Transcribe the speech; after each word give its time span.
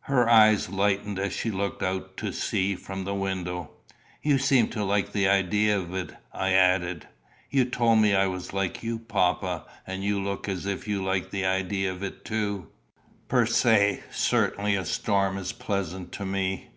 Her 0.00 0.28
eye 0.28 0.54
lightened, 0.68 1.18
as 1.18 1.32
she 1.32 1.50
looked 1.50 1.82
out 1.82 2.18
to 2.18 2.30
sea 2.30 2.76
from 2.76 3.04
the 3.04 3.14
window. 3.14 3.70
"You 4.20 4.36
seem 4.36 4.68
to 4.68 4.84
like 4.84 5.12
the 5.12 5.26
idea 5.26 5.78
of 5.78 5.94
it," 5.94 6.14
I 6.30 6.52
added. 6.52 7.08
"You 7.48 7.64
told 7.64 7.98
me 8.00 8.14
I 8.14 8.26
was 8.26 8.52
like 8.52 8.82
you, 8.82 8.98
papa; 8.98 9.64
and 9.86 10.04
you 10.04 10.22
look 10.22 10.46
as 10.46 10.66
if 10.66 10.86
you 10.86 11.02
liked 11.02 11.30
the 11.30 11.46
idea 11.46 11.90
of 11.90 12.02
it 12.02 12.22
too." 12.22 12.66
"Per 13.28 13.46
se, 13.46 14.02
certainly, 14.10 14.76
a 14.76 14.84
storm 14.84 15.38
is 15.38 15.54
pleasant 15.54 16.12
to 16.12 16.26
me. 16.26 16.68